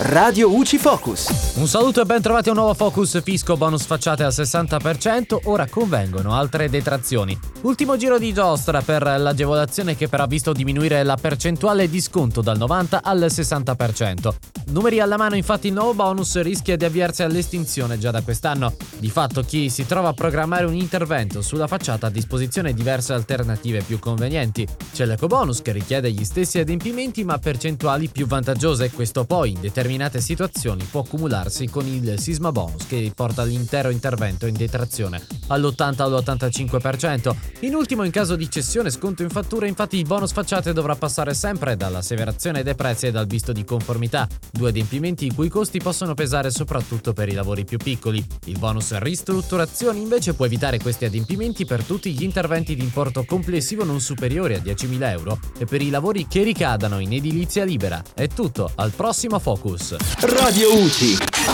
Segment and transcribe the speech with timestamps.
[0.00, 1.54] Radio UCI Focus.
[1.56, 5.66] Un saluto e ben trovati a un nuovo Focus Fisco bonus facciate al 60%, ora
[5.66, 7.36] convengono altre detrazioni.
[7.62, 12.42] Ultimo giro di giostra per l'agevolazione che però ha visto diminuire la percentuale di sconto
[12.42, 14.34] dal 90 al 60%.
[14.68, 18.76] Numeri alla mano infatti il nuovo bonus rischia di avviarsi all'estinzione già da quest'anno.
[18.98, 23.14] Di fatto chi si trova a programmare un intervento sulla facciata ha a disposizione diverse
[23.14, 24.66] alternative più convenienti.
[24.92, 30.20] C'è l'ecobonus che richiede gli stessi adempimenti ma percentuali più vantaggiose, questo poi in determinate
[30.20, 37.34] situazioni può accumularsi con il sisma bonus che porta l'intero intervento in detrazione all'80 all'85%.
[37.60, 41.32] In ultimo in caso di cessione sconto in fattura infatti il bonus facciate dovrà passare
[41.32, 46.12] sempre dall'asseverazione dei prezzi e dal visto di conformità, due adempimenti i cui costi possono
[46.12, 48.24] pesare soprattutto per i lavori più piccoli.
[48.44, 53.84] Il bonus ristrutturazione invece può evitare questi adempimenti per tutti gli interventi di importo complessivo
[53.84, 58.02] non superiore a 10.000 euro e per i lavori che ricadano in edilizia libera.
[58.12, 59.77] È tutto, al prossimo Focus.
[60.20, 61.48] Radio UCI.